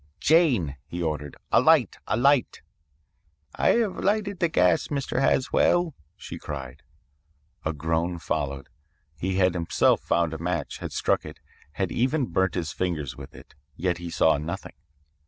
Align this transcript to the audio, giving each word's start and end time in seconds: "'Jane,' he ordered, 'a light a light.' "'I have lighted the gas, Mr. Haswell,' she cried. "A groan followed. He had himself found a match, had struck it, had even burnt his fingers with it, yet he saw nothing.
"'Jane,' 0.19 0.77
he 0.87 0.99
ordered, 0.99 1.37
'a 1.51 1.61
light 1.61 1.97
a 2.07 2.17
light.' 2.17 2.63
"'I 3.53 3.67
have 3.73 3.99
lighted 3.99 4.39
the 4.39 4.49
gas, 4.49 4.87
Mr. 4.87 5.19
Haswell,' 5.21 5.93
she 6.15 6.39
cried. 6.39 6.81
"A 7.63 7.71
groan 7.71 8.17
followed. 8.17 8.69
He 9.15 9.35
had 9.35 9.53
himself 9.53 10.01
found 10.01 10.33
a 10.33 10.39
match, 10.39 10.79
had 10.79 10.91
struck 10.91 11.23
it, 11.23 11.39
had 11.73 11.91
even 11.91 12.25
burnt 12.25 12.55
his 12.55 12.71
fingers 12.73 13.15
with 13.15 13.35
it, 13.35 13.53
yet 13.75 13.99
he 13.99 14.09
saw 14.09 14.39
nothing. 14.39 14.73